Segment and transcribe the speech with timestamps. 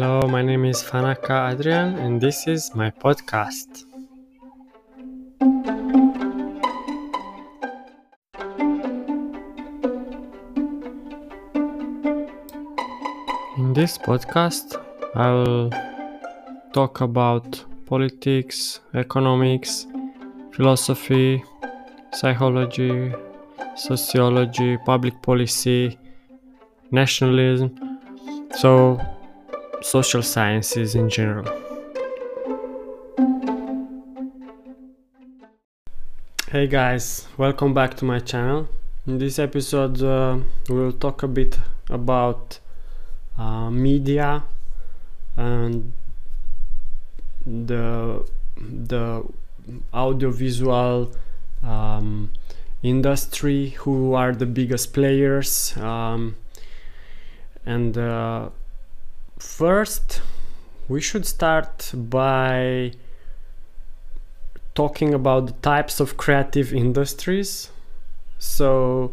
[0.00, 3.82] Hello, my name is Fanaka Adrian, and this is my podcast.
[13.56, 14.80] In this podcast,
[15.16, 15.68] I'll
[16.72, 19.88] talk about politics, economics,
[20.52, 21.42] philosophy,
[22.12, 23.12] psychology,
[23.74, 25.98] sociology, public policy,
[26.92, 27.98] nationalism,
[28.54, 29.00] so
[29.82, 31.46] social sciences in general.
[36.50, 38.68] Hey guys, welcome back to my channel.
[39.06, 40.38] In this episode, uh,
[40.68, 41.58] we'll talk a bit
[41.90, 42.58] about
[43.36, 44.44] uh, media
[45.36, 45.92] and
[47.46, 49.24] the the
[49.92, 51.12] audiovisual
[51.62, 52.30] um,
[52.82, 56.36] industry who are the biggest players um,
[57.66, 58.48] and uh,
[59.38, 60.20] first
[60.88, 62.92] we should start by
[64.74, 67.70] talking about the types of creative industries.
[68.38, 69.12] So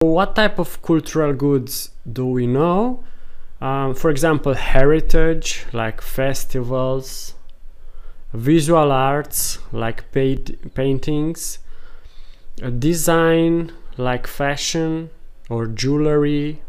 [0.00, 3.04] what type of cultural goods do we know?
[3.60, 7.34] Um, for example, heritage like festivals,
[8.32, 11.58] visual arts like paint- paintings,
[12.62, 15.10] uh, design like fashion
[15.48, 16.62] or jewelry,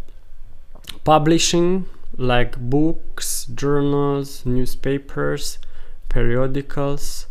[1.03, 1.85] publishing
[2.17, 5.57] like books, journals, newspapers,
[6.09, 7.27] periodicals,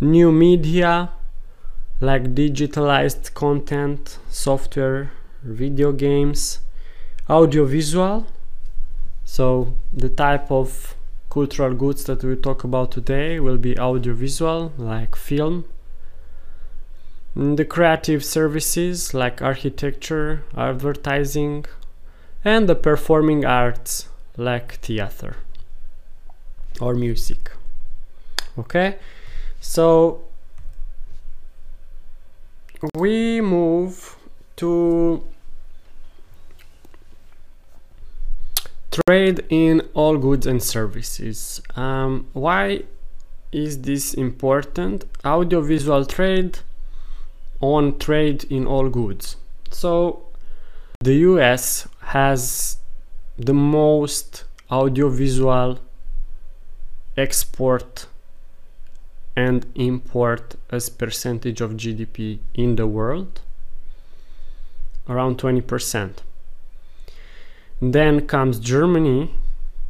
[0.00, 1.10] new media
[2.02, 5.12] like digitalized content, software,
[5.44, 6.58] video games,
[7.30, 8.26] audiovisual.
[9.24, 10.96] So the type of
[11.30, 15.64] cultural goods that we talk about today will be audiovisual, like film,
[17.36, 21.64] the creative services like architecture, advertising,
[22.44, 25.36] and the performing arts like theater
[26.80, 27.50] or music.
[28.58, 28.96] Okay,
[29.60, 30.24] so
[32.96, 34.16] we move
[34.56, 35.24] to
[38.90, 41.62] trade in all goods and services.
[41.76, 42.82] Um, why
[43.52, 45.04] is this important?
[45.24, 46.58] Audiovisual trade
[47.60, 49.36] on trade in all goods.
[49.70, 50.26] So
[51.02, 52.76] the US has
[53.36, 55.80] the most audiovisual
[57.16, 58.06] export
[59.34, 63.40] and import as percentage of GDP in the world
[65.08, 66.18] around 20%.
[67.80, 69.34] Then comes Germany,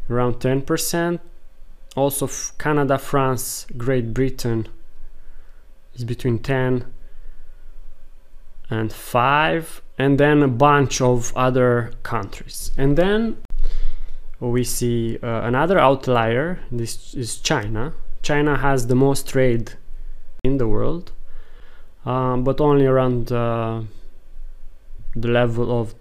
[0.08, 1.20] around 10%.
[1.94, 4.66] Also, Canada, France, Great Britain
[5.94, 6.86] is between 10
[8.70, 9.82] and 5.
[9.98, 12.72] And then a bunch of other countries.
[12.76, 13.36] And then
[14.40, 16.58] we see uh, another outlier.
[16.70, 17.94] This is China.
[18.22, 19.74] China has the most trade
[20.44, 21.12] in the world,
[22.04, 23.82] um, but only around uh,
[25.14, 25.94] the level of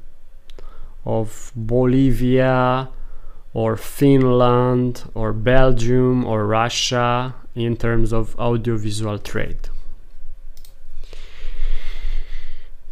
[1.05, 2.89] of Bolivia
[3.53, 9.69] or Finland or Belgium or Russia in terms of audiovisual trade.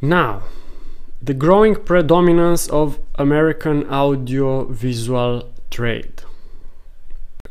[0.02, 0.44] Now,
[1.22, 6.24] the growing predominance of American audiovisual trade.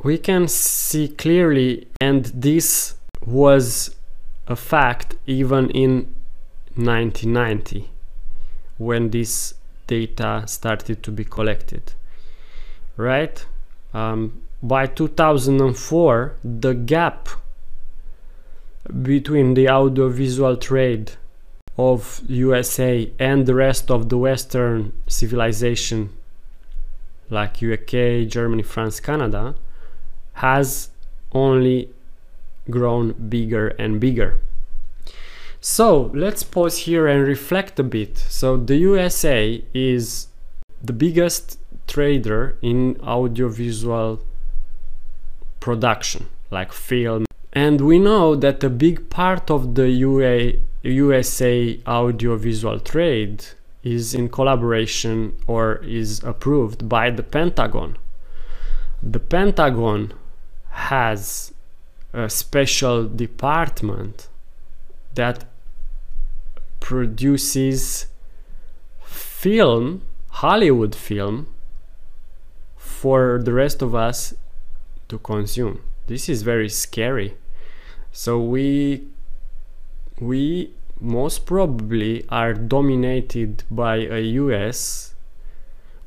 [0.03, 2.95] We can see clearly, and this
[3.27, 3.95] was
[4.47, 6.15] a fact even in
[6.75, 7.91] 1990
[8.79, 9.55] when this
[9.87, 11.93] data started to be collected
[12.97, 13.45] right
[13.93, 17.29] um, by 2004 the gap
[19.03, 21.13] between the audiovisual trade
[21.79, 26.11] of USA and the rest of the western civilization
[27.31, 29.55] like UK, Germany, France, Canada
[30.35, 30.91] has
[31.33, 31.91] only
[32.71, 34.41] grown bigger and bigger.
[35.61, 38.17] So let's pause here and reflect a bit.
[38.17, 40.29] So the USA is
[40.83, 44.21] the biggest trader in audiovisual
[45.61, 47.25] production, like film.
[47.53, 50.53] And we know that a big part of the UA,
[50.91, 53.45] USA audiovisual trade
[53.83, 57.97] is in collaboration or is approved by the Pentagon.
[59.03, 60.13] The Pentagon
[60.71, 61.53] has
[62.13, 64.29] a special department
[65.15, 65.45] that
[66.81, 68.07] produces
[69.05, 71.47] film, Hollywood film,
[72.77, 74.35] for the rest of us
[75.09, 75.83] to consume.
[76.07, 77.37] This is very scary.
[78.13, 79.07] So we
[80.21, 85.15] we most probably are dominated by a US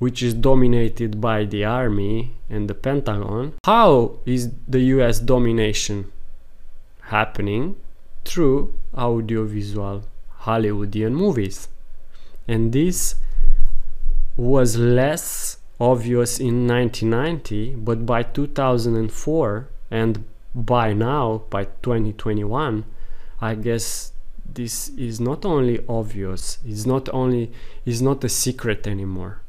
[0.02, 3.54] which is dominated by the army and the Pentagon.
[3.64, 6.12] How is the US domination
[7.02, 7.76] happening?
[8.26, 10.04] Through audiovisual
[10.42, 11.68] Hollywoodian movies.
[12.48, 13.16] And this
[14.36, 22.86] was less obvious in 1990, but by 2004 and by now, by 2021,
[23.40, 24.11] I guess
[24.53, 27.51] this is not only obvious, it's not only
[27.86, 29.42] is not a secret anymore.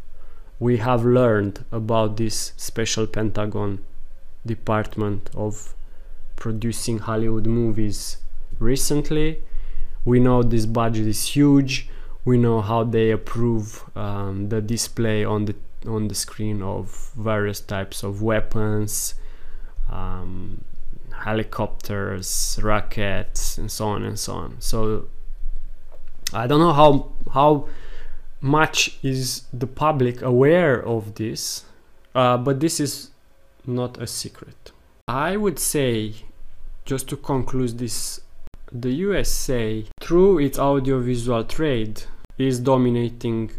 [0.59, 3.85] We have learned about this special Pentagon
[4.47, 5.75] department of
[6.37, 8.19] producing Hollywood movies
[8.59, 9.43] recently.
[10.05, 11.89] We know this budget is huge.
[12.25, 15.57] We know how they approve um, the display on the
[15.87, 19.15] on the screen of various types of weapons,
[19.91, 20.65] um,
[21.13, 24.57] helicopters, rockets, and so on and so on.
[24.61, 25.09] So
[26.33, 27.69] I don't know how how
[28.41, 31.65] much is the public aware of this,
[32.15, 33.11] uh, but this is
[33.67, 34.73] not a secret.
[35.07, 36.15] I would say,
[36.85, 38.21] just to conclude this,
[38.71, 42.03] the USA, through its audiovisual trade,
[42.39, 43.51] is dominating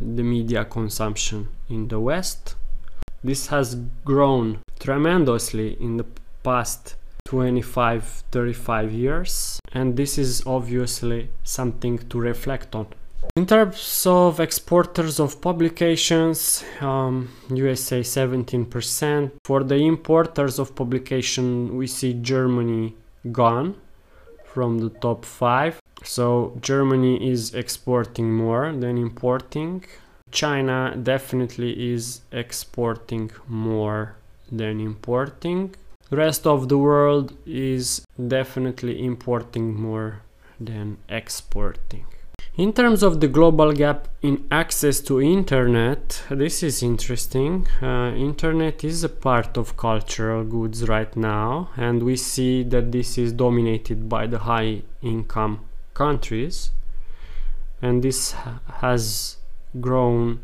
[0.00, 2.54] the media consumption in the West.
[3.22, 3.74] This has
[4.04, 6.06] grown tremendously in the
[6.46, 6.94] past
[7.26, 12.86] 25 35 years, and this is obviously something to reflect on.
[13.36, 19.32] In terms of exporters of publications, um, USA 17%.
[19.44, 22.94] For the importers of publication, we see Germany
[23.32, 23.74] gone
[24.44, 25.80] from the top five.
[26.04, 29.84] So Germany is exporting more than importing.
[30.30, 34.16] China definitely is exporting more
[34.50, 35.74] than importing.
[36.10, 40.22] Rest of the world is definitely importing more
[40.60, 42.06] than exporting.
[42.56, 47.66] In terms of the global gap in access to internet, this is interesting.
[47.82, 53.18] Uh, internet is a part of cultural goods right now, and we see that this
[53.18, 55.60] is dominated by the high income
[55.92, 56.70] countries,
[57.82, 58.32] and this
[58.80, 59.38] has
[59.80, 60.40] grown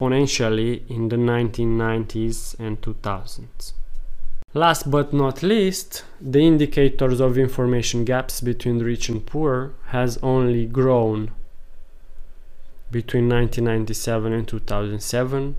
[0.00, 3.72] exponentially in the 1990s and 2000s.
[4.52, 10.66] Last but not least, the indicators of information gaps between rich and poor has only
[10.66, 11.30] grown
[12.90, 15.54] between 1997 and 2007.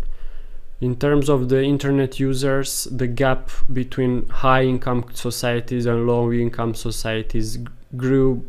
[0.82, 6.76] In terms of the internet users, the gap between high income societies and low income
[6.76, 7.60] societies
[7.96, 8.46] grew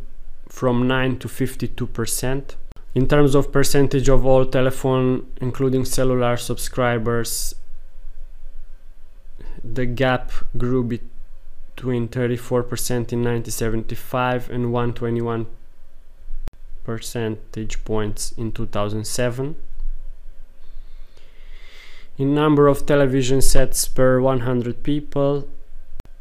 [0.48, 2.56] from 9 to 52 percent.
[2.96, 7.54] In terms of percentage of all telephone, including cellular subscribers,
[9.64, 15.46] the gap grew between 34% in 1975 and 121
[16.84, 19.56] percentage points in 2007.
[22.18, 25.48] In number of television sets per 100 people,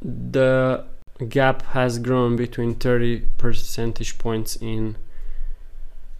[0.02, 0.86] the
[1.28, 4.96] gap has grown between 30 percentage points in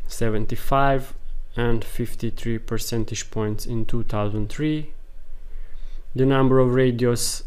[0.08, 1.14] 75
[1.56, 4.92] and 53 percentage points in 2003
[6.16, 7.44] the number of radios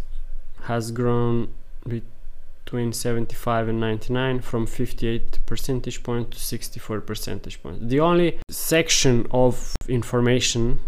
[0.62, 1.52] has grown
[1.87, 7.88] between 75 and 99 from 58 percentage point to 64 percentage point.
[7.88, 10.80] The only section of information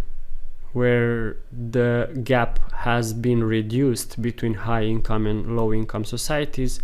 [0.72, 6.80] where the gap has been reduced between high income and low income societies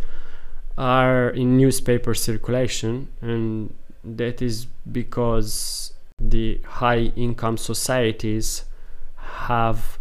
[0.79, 8.65] are in newspaper circulation and that is because the high income societies
[9.17, 9.99] have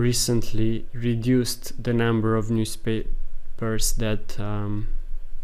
[0.00, 4.88] recently reduced the number of newspapers that um,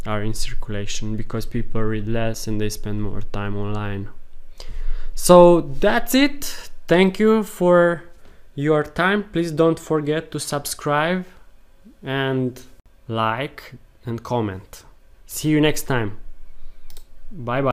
[0.07, 4.09] are in circulation because people read less and they spend more time online.
[5.15, 6.71] So that's it.
[6.89, 8.05] Thank you for
[8.55, 9.25] your time.
[9.33, 11.25] Please don't forget to subscribe
[12.03, 12.61] and
[13.09, 14.85] like and comment.
[15.27, 16.19] See you next time.
[17.31, 17.65] Bye bye.